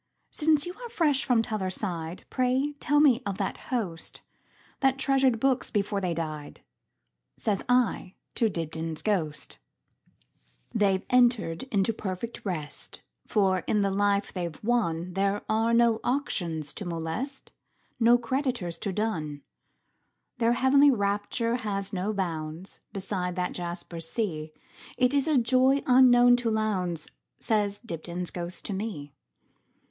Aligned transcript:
"Since 0.31 0.65
you 0.65 0.73
are 0.79 0.89
fresh 0.89 1.23
from 1.23 1.43
t'other 1.43 1.69
side, 1.69 2.25
Pray 2.31 2.73
tell 2.79 2.99
me 2.99 3.21
of 3.23 3.37
that 3.37 3.59
hostThat 3.69 4.97
treasured 4.97 5.39
books 5.39 5.69
before 5.69 6.01
they 6.01 6.15
died,"Says 6.15 7.63
I 7.69 8.15
to 8.33 8.49
Dibdin's 8.49 9.03
ghost."They 9.03 10.97
've 10.97 11.05
entered 11.11 11.63
into 11.71 11.93
perfect 11.93 12.43
rest; 12.43 13.03
For 13.27 13.59
in 13.67 13.83
the 13.83 13.91
life 13.91 14.33
they 14.33 14.47
've 14.47 14.59
wonThere 14.63 15.43
are 15.47 15.71
no 15.71 15.99
auctions 16.03 16.73
to 16.73 16.85
molest, 16.85 17.51
No 17.99 18.17
creditors 18.17 18.79
to 18.79 18.91
dun. 18.91 19.43
Their 20.39 20.53
heavenly 20.53 20.89
rapture 20.89 21.57
has 21.57 21.93
no 21.93 22.11
boundsBeside 22.11 23.35
that 23.35 23.51
jasper 23.51 23.99
sea; 23.99 24.51
It 24.97 25.13
is 25.13 25.27
a 25.27 25.37
joy 25.37 25.83
unknown 25.85 26.37
to 26.37 26.49
Lowndes,"Says 26.49 27.77
Dibdin's 27.77 28.31
ghost 28.31 28.65
to 28.65 28.73
me. 28.73 29.13